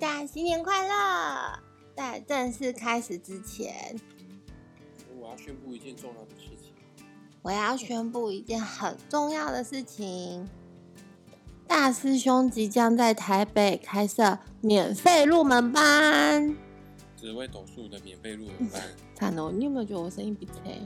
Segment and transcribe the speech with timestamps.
[0.00, 1.58] 大家新年快乐！
[1.94, 4.00] 在正式开始之前，
[5.20, 6.72] 我要宣布一件重要的事情。
[7.42, 10.48] 我要宣布一件很重要的事情。
[11.68, 16.56] 大师兄即将在台北开设免费入门班，
[17.14, 18.80] 紫薇斗数的免费入门班。
[19.14, 19.52] 惨哦！
[19.54, 20.80] 你有没有觉得我声音比黑？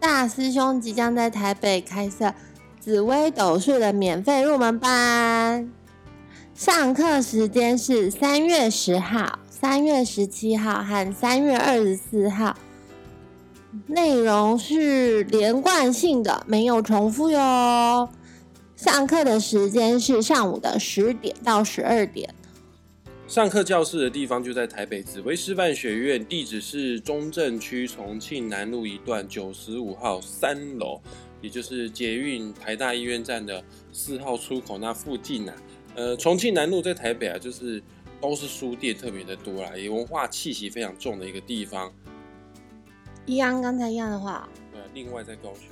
[0.00, 2.34] 大师兄即将在台北开设
[2.80, 5.72] 紫薇斗数的免费入门班，
[6.60, 12.54] 上课时间是三月十号、三月十七号和三月二十四号，
[13.86, 18.06] 内容是连贯性的，没有重复哟。
[18.76, 22.28] 上课的时间是上午的十点到十二点。
[23.26, 31.00] 上课教室的地方就在台北紫薇师范学院，地址是中正区重庆南路一段九十五号三楼，
[31.40, 35.54] 也就是捷运台大医院站的四号出口那附近啊。
[36.00, 37.82] 呃，重庆南路在台北啊，就是
[38.22, 41.92] 都是书店特别的多啦，也文化气息非常重的一个地方。
[43.26, 44.48] 一样刚才一样的话。
[44.72, 45.64] 对，另外在高雄。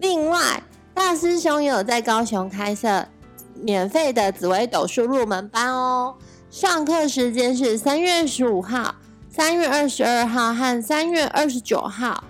[0.00, 0.62] 另外。
[0.92, 3.06] 大师兄也有在高雄开设
[3.54, 6.16] 免费的紫微斗数入门班哦，
[6.48, 8.94] 上课时间是三月十五号、
[9.28, 12.24] 三月二十二号和三月二十九号，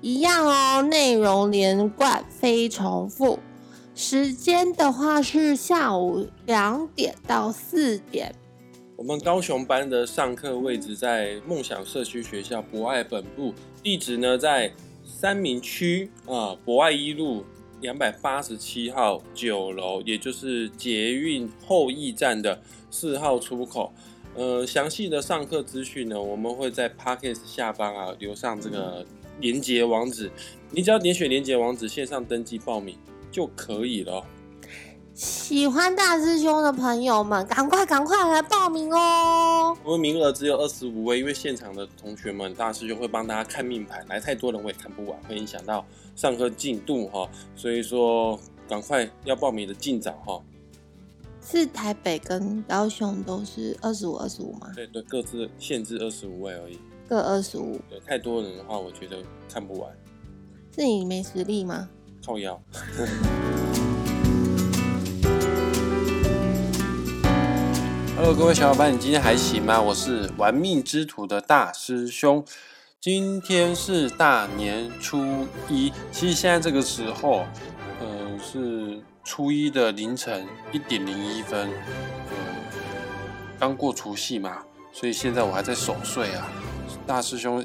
[0.00, 3.40] 一样哦，内容连贯，非重复。
[4.00, 8.32] 时间的话是下午两点到四点。
[8.94, 14.72] 我们高雄班的上课位置在梦想社区学校博爱本部，地址呢在
[15.04, 17.44] 三明区啊博爱一路。
[17.80, 23.92] 两百八十七号九楼，也就是捷运后驿站的四号出口。
[24.34, 29.06] 呃，详细的上课资讯呢，我们会在 p a c k e s 下方啊留上这个
[29.40, 30.30] 连接网址，
[30.72, 32.96] 你只要点选连接网址，线上登记报名
[33.30, 34.24] 就可以了。
[35.14, 39.76] 喜欢大师兄的朋友们，赶快赶快来报名哦！
[39.82, 45.84] 我们名额只有二十五位，因为现场的同学们，大师兄会帮大家看命盘，来太多人我也看不完，会影响到
[46.14, 47.28] 上课进度哈。
[47.56, 48.38] 所以说，
[48.68, 50.40] 赶快要报名的尽早哈。
[51.42, 54.70] 是台北跟高雄都是二十五二十五吗？
[54.76, 56.78] 对对，各自限制二十五位而已，
[57.08, 57.80] 各二十五。
[57.90, 59.16] 对，太多人的话，我觉得
[59.52, 59.90] 看不完。
[60.76, 61.88] 是你没实力吗？
[62.28, 62.60] 后腰。
[68.14, 69.80] Hello，各位小伙伴，你今天还行吗？
[69.80, 72.44] 我是玩命之徒的大师兄。
[73.00, 77.46] 今天是大年初一，其实现在这个时候，
[77.98, 82.36] 呃，是初一的凌晨一点零一分，呃，
[83.58, 84.58] 刚过除夕嘛，
[84.92, 86.46] 所以现在我还在守岁啊。
[87.06, 87.64] 大师兄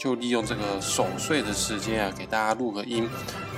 [0.00, 3.06] 就利用这个守岁的时间啊，给大家录个音，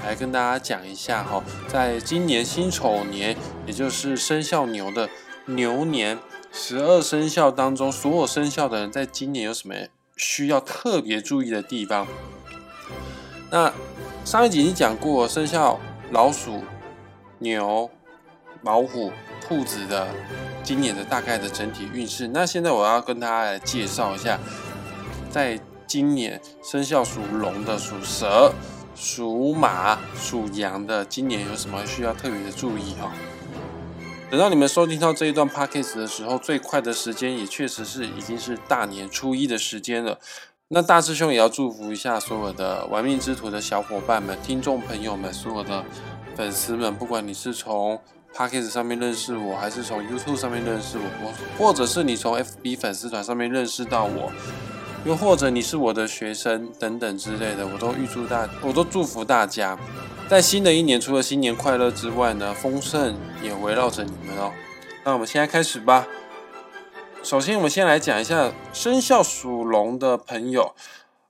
[0.05, 5.09] 来跟大家讲一下哈，在今年辛丑年，也就是生肖牛的
[5.47, 6.19] 牛年。
[6.51, 9.75] 十二生肖当中，所有生肖的人在今年有什么
[10.17, 12.09] 需要特别注意的地方？
[13.53, 13.73] 那
[14.25, 15.79] 上一集已经讲过，生肖
[16.11, 16.65] 老鼠、
[17.39, 17.89] 牛、
[18.63, 20.09] 老虎、兔子的
[20.65, 22.27] 今年的大概的整体运势。
[22.27, 24.41] 那现在我要跟大家来介绍一下，
[25.31, 25.59] 在
[25.93, 28.51] 今年生肖属龙的、属蛇、
[28.97, 33.13] 属马、属羊的，今年有什么需要特别的注意哦？
[34.31, 40.19] 等到你们收听到这一段 podcast 的时候，最快的时间也确实是已经是大年初一的时间了。
[40.69, 45.85] 那大师兄也要祝福一下所有的玩命之徒的小伙伴们、听众朋友们、所有的
[46.35, 48.01] 粉丝们，不管你是从
[48.35, 54.33] podcast 上面认识我，还是从 YouTube 上面认识我，或者是你从 FB 粉丝团上面认识到我，
[55.05, 59.79] 又或者你是我的学生等等之类的，我都预祝大，我都祝福大家。
[60.29, 64.53] 在新的一年，除了新年快乐之外呢，丰盛也围绕着你们哦。
[65.05, 66.07] 那我们现在开始吧。
[67.23, 70.75] 首先，我们先来讲一下生肖属龙的朋友。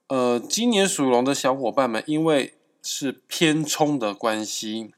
[0.08, 4.92] 呃，今年属龙的小伙伴们，因为是偏冲的关系，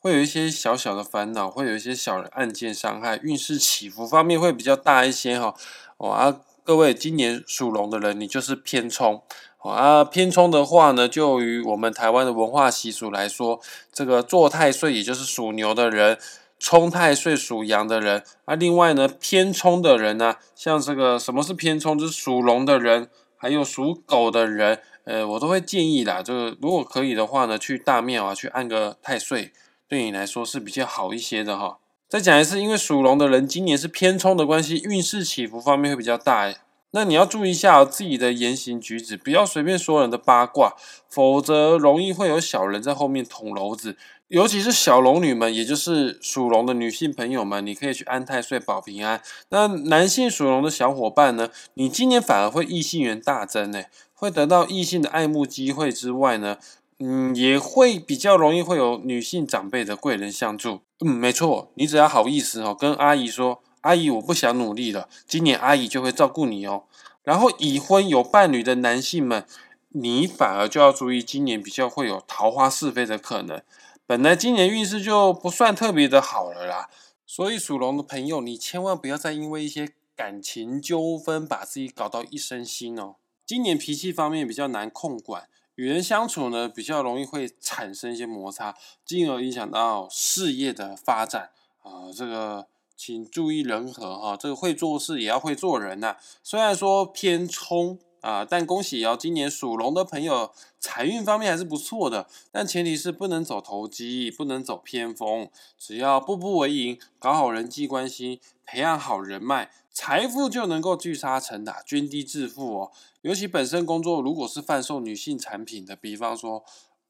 [0.00, 5.54] 会有一些小小的烦恼，会有一些小的案件伤害，运势起伏方面会比较大一些哈。
[5.98, 9.22] 啊，各位今年属龙的人，你就是偏冲。
[9.56, 13.58] 啊，偏冲的话呢，就于我们台湾的文化习俗来说，
[13.90, 16.18] 这个坐太岁也就是属牛的人，
[16.58, 18.22] 冲太岁属羊的人。
[18.44, 29.54] 啊，另外呢，偏冲的人呢，像这个什么是偏冲，就是属龙的人，还有属狗的人，呃，我都会建议啦，就是如果可以的话呢，去大庙啊，去按个太岁，
[29.88, 31.78] 对你来说是比较好一些的哈。
[32.08, 36.54] 再讲一次，因为属龙的人今年是偏冲的关系，运势起伏方面会比较大。
[36.92, 40.74] 那你要注意一下自己的言行举止，不要随便说人的八卦，
[41.10, 43.94] 否则容易会有小人在后面捅娄子。
[44.28, 49.20] 尤其是小龙女们，也就是属龙的女性朋友们，你可以去安太岁保平安。
[49.50, 53.82] 那男性属龙的小伙伴呢，你今年反而会异性缘大增呢，
[54.14, 56.56] 会得到异性的爱慕机会之外呢，
[56.98, 60.80] 嗯，也会比较容易会有女性长辈的贵人相助。
[61.00, 66.84] 嗯，没错，你只要好意思哦，跟阿姨说，阿姨我不想努力了，今年阿姨就会照顾你哦。
[67.22, 69.46] 然后已婚有伴侣的男性们，
[69.90, 73.62] 你反而就要注意，今年比较会有桃花是非的可能。
[74.06, 76.88] 本来今年运势就不算特别的好了啦，
[77.26, 83.16] 所以属龙的朋友，你千万不要再因为一些感情纠纷把自己搞到一身腥哦。
[83.46, 85.48] 今年脾气方面比较难控管，
[85.78, 91.50] 与人相处呢比较容易会产生一些摩擦，进而影响到事业的发展
[91.82, 92.10] 啊。
[92.12, 92.66] 这个
[92.96, 96.16] 请注意人和哈，这个会做事也要会做人呐。
[96.42, 98.00] 虽然说偏冲。
[98.20, 100.50] 啊，但恭喜哦，今年属龙的朋友
[100.80, 105.48] 财运方面还是不错的，但前提是不能走投机，不能走偏锋。
[105.78, 112.90] 只要步步为营，搞好人际关系，培养好人脉，财富就能够聚沙成塔，涓滴致富哦。
[113.22, 116.64] 尤其本身工作如果是贩售女性产品的，比方说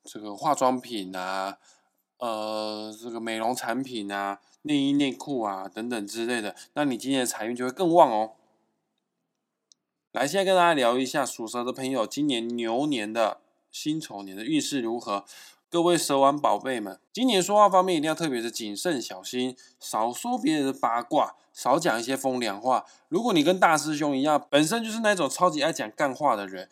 [0.04, 1.58] 这个化妆品啊，
[2.18, 8.32] 呃，这个美容产品啊，内衣内裤啊等等之类的，那你今年的财运就会更旺哦。
[10.12, 13.40] 来，现在跟大家聊一下属蛇的朋友，今年牛年的
[13.70, 15.26] 辛丑年的运势如何？
[15.68, 22.86] 各位蛇丸宝贝们，今年说话方面一定要特别的谨慎小心，少说别人的八卦，少讲一些风凉话。
[23.08, 26.70] 如果你跟大师兄一样，本身就是那种超级爱讲干话的人，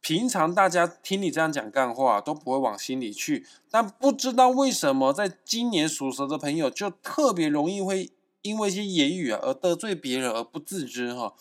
[0.00, 8.10] 平常大家听你这样讲干话都不会往心里去，但不知道为什么，在今年属蛇的朋友就特别容易会
[8.40, 11.34] 因为一些言语啊而得罪别人而不自知哈。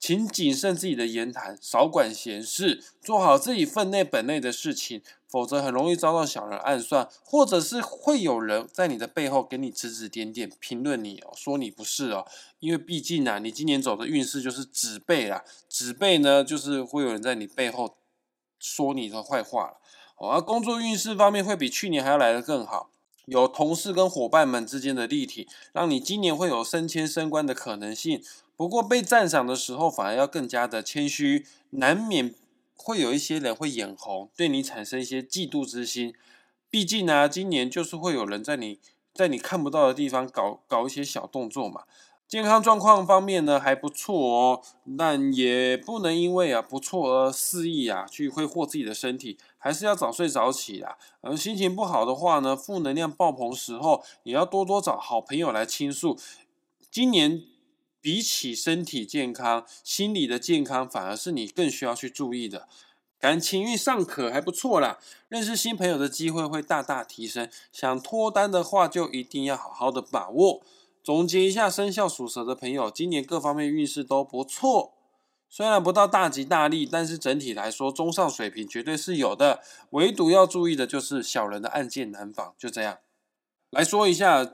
[0.00, 12.26] 请谨慎自己的言谈，少管闲事，做好自己分内本内的事情，否则很容易遭到小人暗算，或者是会有人在你的背后给你指指点点，评论你哦，说你不是哦。
[12.60, 17.98] 因为毕竟啊，你今年走的运势就是子辈啦，子辈呢就是会有人在你背后
[18.58, 19.76] 说你的坏话了。
[20.16, 22.90] 而工作运势方面会比去年还要来得更好，
[23.30, 28.20] 有同事跟伙伴们之间的立体，让你今年会有升迁升官的可能性。
[28.56, 32.34] 不过被赞赏的时候，反而要更加的谦虚，难免
[32.74, 36.12] 会有一些人会眼红，对你产生一些嫉妒之心。
[36.68, 38.80] 毕竟呢，今年就是会有人在你
[39.14, 41.84] 在你看不到的地方搞搞一些小动作嘛。
[42.30, 44.62] 健康状况方面呢还不错哦，
[44.96, 50.96] 但也不能因为啊不错而肆意啊去挥霍自己的身体，还是要早睡早起啦。
[51.22, 56.16] 而心情不好的话呢，负能量爆棚时候，也要多多找好朋友来倾诉。
[56.88, 57.42] 今年。
[58.02, 62.66] 比起身体健康，心理的健康反而是你更需要去注意的。
[63.18, 64.98] 感情运尚可，还不错啦，
[65.28, 67.50] 认识新朋友的机会会大大提升。
[67.70, 70.62] 想脱单的话，就一定要好好的把握。
[71.02, 74.94] 总结一下，生肖属蛇的朋友，今年各方面运势都不错。
[75.48, 79.60] 虽然不到大吉大利，但是整体来说中上水平绝对是有的。
[79.90, 82.54] 唯独要注意的就是小人的暗箭难防。
[82.56, 82.98] 就这样
[83.70, 84.52] 来说一下。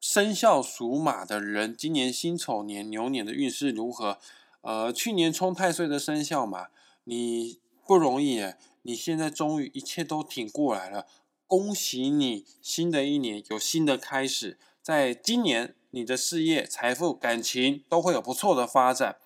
[0.00, 4.18] 生肖属马的人，今年辛丑年牛年的运势如何？
[4.60, 6.68] 呃，去年冲太岁的生肖马，
[7.02, 8.40] 你不容易，
[8.82, 11.08] 你现在终于一切都挺过来了，
[11.48, 12.46] 恭喜你！
[12.62, 19.16] 新的一年有新的开始，在今年你的事业、财富、感情都会有不错的发展。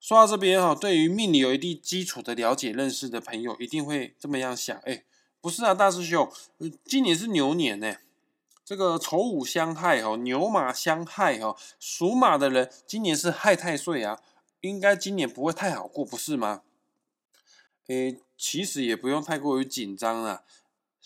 [0.00, 5.04] 说到这边哈，对于命理有一定基础的了解、认识的朋友，一定会这么样想：哎，
[5.40, 6.30] 不是啊，大师兄，
[6.84, 7.96] 今年是牛年呢。
[8.64, 14.20] 这个丑午相害哦，牛马相害哦，属马的人今年是害太岁啊，
[14.62, 16.62] 应该今年不会太好过，不是吗？
[17.88, 20.42] 诶，其实也不用太过于紧张啊，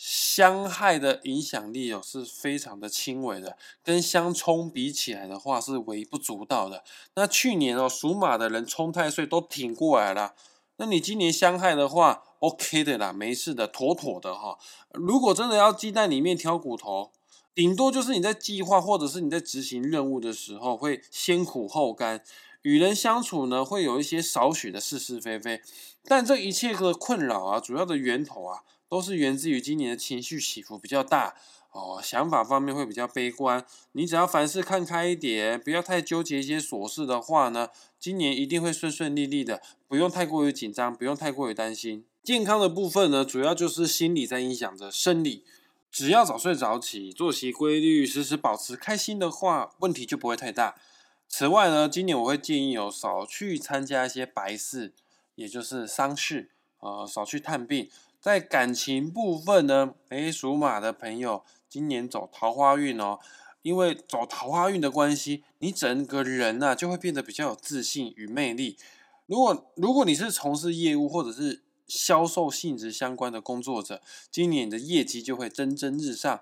[0.01, 6.85] 相害的影响力哦是非常的轻微的，跟相冲比起来的话是微不足道的。
[7.17, 10.37] 那去年哦，属马的人冲太岁都挺过来了，
[10.77, 14.57] 那你今年相害的话，OK 的啦，没事的，妥妥的哈。
[14.93, 17.11] 如果真的要鸡蛋里面挑骨头。
[17.55, 22.23] 顶多就是你在计划或者是你在执行任务的时候会先苦后甘，
[22.63, 25.61] 与人相处呢会有一些少许的是是非非，
[26.05, 31.37] 但这一切的困扰啊，主要的源头啊都是源自于今年的情绪起伏比较大
[31.73, 33.65] 哦，想法方面会比较悲观。
[33.93, 37.69] 你只要凡事看开一点，不要太纠结一些琐事的话呢，
[38.01, 42.05] 今年一定会顺顺利利的，不用太过于紧张，不用太过于担心。
[42.23, 45.45] 健康的部分呢，主要就是心理在影响着生理。
[45.91, 50.75] 只要早睡早起，作息规律，时时保持开心的话，问题就不会太大。
[51.27, 54.93] 此外呢，今年我会建议有，少去参加一些白事，
[55.35, 57.89] 也就是丧事，呃，少去探病。
[58.21, 63.19] 在感情部分呢，诶，属马的朋友今年走桃花运哦，
[63.63, 68.77] 因为走桃花运的关系，你整个人呐就会变得比较有自信与魅力。
[69.27, 76.41] 如果如果你是从事业务或者是销售性质相关的工作者，今年你的业绩就会蒸蒸日上。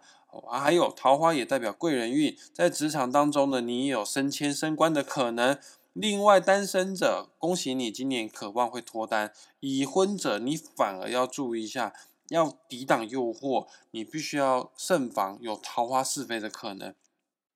[0.51, 5.59] 啊，还有桃花也代表贵人运，在职场当中呢，你也有升迁升官的可能。
[5.99, 11.95] 另外，单身者，恭喜你，今年渴望会脱单；已婚者，你反而要注意一下，
[12.29, 16.95] 要抵挡诱惑，你必须要慎防有桃花是非的可能。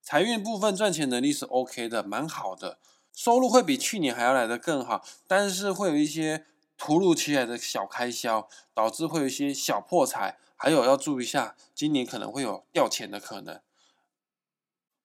[0.00, 2.78] 财运部分赚钱能力是 OK 的，蛮好的，
[3.12, 6.46] 收入会比去年还要来得更好，但是会有一些
[6.78, 10.38] 突如其来的小开销，导致会有一些小破财。
[10.56, 13.60] 还有要注意一下，今年可能会有掉钱的可能。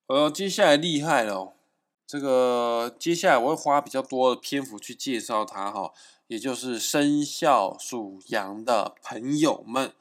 [0.08, 1.54] 呃，接下来厉害了，
[2.08, 5.92] 这个接下来我会花比较多的篇幅去介绍它哈，
[6.28, 9.92] 也就是生肖属羊的朋友们，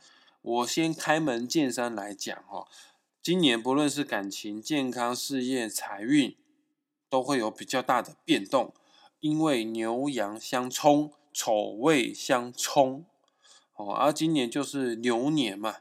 [0.43, 2.69] 我先开门见山来讲哈，
[3.23, 6.37] 今年不论是感情、健康、事业、财运，
[7.09, 8.75] 都会有比较大的变动，
[9.21, 13.07] 因为牛羊相冲，丑未相冲。
[13.77, 15.77] 哦，而今年就是牛年嘛，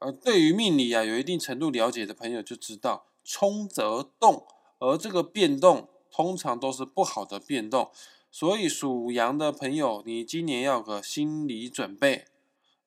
[0.00, 4.44] 呃，对于命理啊有一定程度了解的朋友就知道，冲则动，
[4.82, 7.90] 而这个变动通常都是不好的变动，
[8.32, 12.24] 所以属羊的朋友，你今年要个心理准备，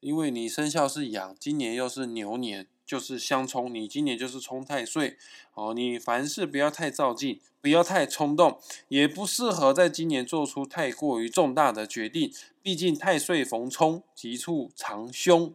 [0.02, 2.68] 因为你生肖是羊，今年又是牛年。
[2.86, 5.18] 就是相冲，你今年就是冲太岁
[5.56, 5.74] 哦。
[5.74, 8.60] 你凡事不要太照进，不要太冲动，
[8.90, 12.32] 也不适合在今年做出太过于重大的决定。
[12.62, 15.52] 毕竟太岁逢冲，急处藏凶，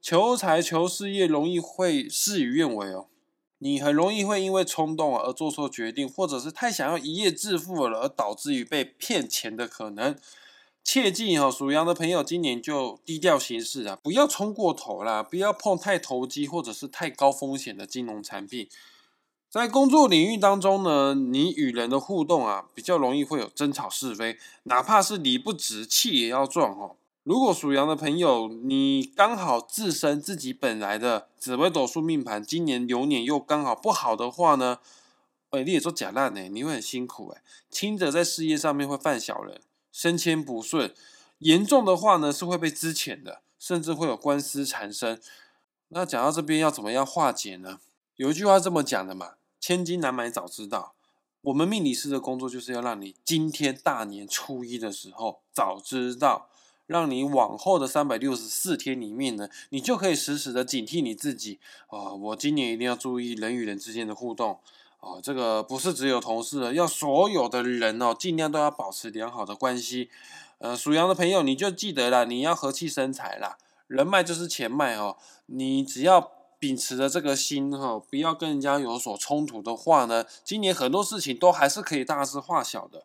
[0.00, 3.08] 求财求事业容易会事与愿违哦。
[3.58, 10.16] 你很容易会因为冲动而做错决定，或者是太想要一夜致富了，而导致于被骗钱的可能。
[10.84, 18.68] 切记哈，属羊的朋友今年就低调行事啊，不要冲过头啦，不要碰太投机或者是太高风险的金融产品。
[19.50, 26.96] 在工作领域当中呢，你与人的互动啊，比较容易会有争吵是非，哪怕是理不直气也要撞哦。
[27.28, 34.78] 如果属羊的朋友，你刚好自身自己本来的紫微斗数命盘今年流年又刚好不好的话呢，
[35.50, 39.60] 哎，你也做假烂呢，你会很辛苦哎，轻者在事业上面会犯小人。
[39.92, 40.94] 升迁不顺，
[41.40, 45.20] 严重的话呢是会被资遣的，甚至会有官司缠身。
[45.88, 47.78] 那讲到这边要怎么样化解呢？
[48.16, 50.94] 有一句话这么讲的嘛：“千金难买早知道。”
[51.44, 56.48] 我们命理师的工作就是要让你今天大年初一的时候早知道，
[56.88, 62.12] 让你往后的三百六十四天里面呢，你就可以时时的警惕你自己啊！
[62.12, 64.58] 我今年一定要注意人与人之间的互动。
[65.00, 70.10] 哦，这个不是只有同事了，要所有的人哦，尽量都要保持良好的关系。
[70.58, 75.16] 呃，属羊的朋友，你就记得了，你要和气生财啦，人脉就是钱脉哦。
[75.46, 83.04] 你只要秉持着这个心哈，不要跟人家有所冲突的话呢，今年很多事情都还是可以大事化小的。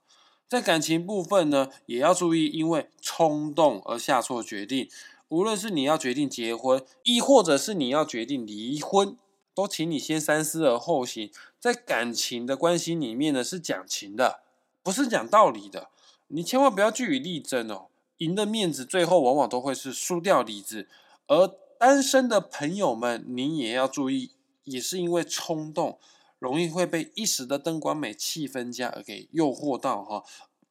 [0.53, 4.87] 在感情部分呢，也要注意，因为冲动而下错决定。
[5.29, 9.17] 无论是你要决定结婚，亦或者是你要决定离婚。
[9.55, 14.41] 都请你先三思而后行，在感情的关系里面呢，是讲情的，
[14.83, 15.89] 不是讲道理的。
[16.27, 17.87] 你千万不要据理力争哦，
[18.19, 20.87] 赢的面子最后往往都会是输掉理智。
[21.25, 21.47] 而
[21.79, 24.29] 单身的朋友们，你也要注意，
[24.65, 25.97] 也是因为冲动，
[26.43, 30.25] 容易会被一时的灯光美、气氛佳而给诱惑到哈，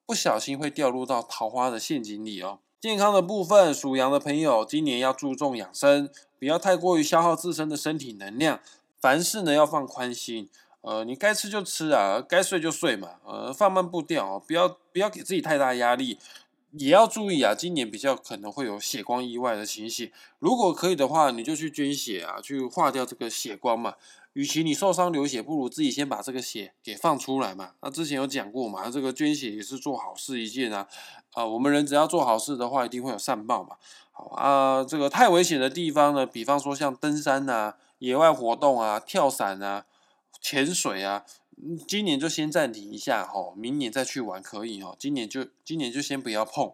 [0.05, 2.59] 不小心会掉入到桃花的陷阱里哦。
[2.79, 6.11] 健康的部分，属羊的朋友今年要注重养生。
[6.39, 8.61] 不要太过于消耗自身的身体能量，
[9.01, 10.51] 凡事呢要放宽心。
[10.83, 13.13] 呃，你该吃就吃啊，该睡就睡嘛。
[13.25, 16.19] 呃，放慢步调哦，不要不要给自己太大压力。
[16.73, 20.11] 也要注意啊，今年比较可能会有血光意外的情形。
[20.39, 23.95] 如果可以的话，你就去捐血啊，去化掉这个血光嘛。
[24.33, 27.73] 与其你受伤流血，不如自己先把这个血给放出来嘛。
[27.83, 30.89] 那之前有讲过嘛，这个捐血也是做好事一件啊。
[31.35, 33.77] 啊，我们人只要做好事的话，一定会有善报嘛。
[34.11, 39.85] 好啊，这个太危险的地方呢，比方说像登山啊、野外活动啊、跳伞啊、
[40.41, 41.27] 潜水啊，
[41.87, 44.95] 今年就先暂停一下哈，明年再去玩可以哈。
[44.99, 46.73] 今年就今年就先不要碰。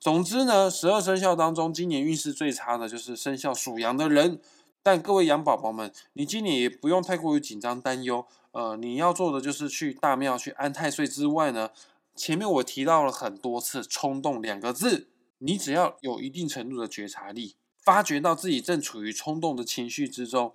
[0.00, 4.40] 总之呢，十二生肖当中，今年运势最差的就是生肖属羊的人。
[4.82, 8.26] 但各位羊宝宝们，你今年也不用太过于紧张担忧。
[8.52, 11.70] 呃，你要做的就是去大庙去安太岁之外呢，
[12.14, 15.08] 前面我提到了很多次“冲动”两个字。
[15.38, 20.52] 你只要有一定程度的觉察力，发觉到自己正处于冲动的情绪之中，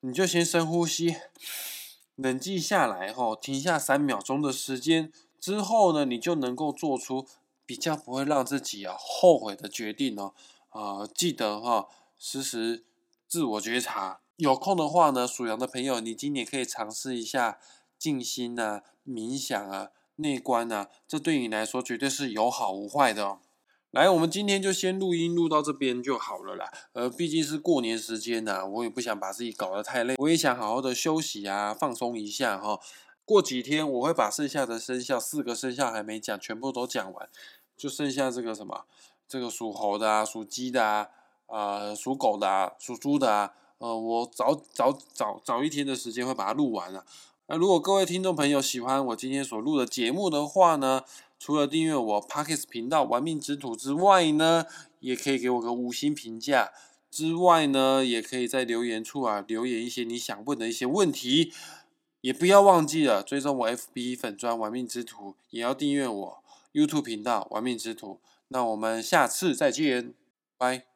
[0.00, 1.16] 你就先深呼吸，
[2.16, 7.26] 冷静下来后，停下三秒钟的时间之后呢，你就能够做出
[7.64, 10.32] 比较不会让自己啊后悔的决定哦。
[10.70, 12.84] 啊，记得哈，时时
[13.28, 14.20] 自我觉察。
[14.36, 17.58] 有空的话呢，属羊的朋友，你今年可以尝试一下
[17.98, 23.38] 静心啊、冥想啊、内观啊，这对你来说绝对是有好无坏的哦。
[23.96, 26.70] 来，我们今天就先录音录到这边就好了啦。
[26.92, 32.78] 呃，毕竟是过年时间呐，我也不想把自己搞得太累，我也想好好的休息啊，放松一下哈。
[33.24, 37.26] 过几天我会把剩下的生肖四个生肖还没讲，全部都讲完，
[37.74, 38.84] 就剩下这个什么，
[39.26, 41.08] 这个属猴的啊，属鸡的啊，
[41.46, 43.52] 呃，属狗的啊，属猪的啊。
[43.78, 47.02] 呃，我早早早早一天的时间会把它录完了。
[47.48, 51.02] 那如果各位听众朋友喜欢我今天所录的节目的话呢，
[51.38, 54.66] 除了订阅我 Pockets 频道“玩命之徒”之外呢，
[55.00, 56.72] 也可以给我个五星评价。
[57.10, 61.52] 之外呢，也可以在留言处啊留言一些你想问的一些问题。
[62.22, 68.20] 也不要忘记了追踪我 FB 粉砖“玩命之徒”，也要订阅我 YouTube 频道“玩命之徒”。
[68.48, 70.14] 那我们下次再见，
[70.58, 70.95] 拜。